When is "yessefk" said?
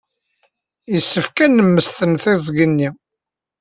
0.91-1.37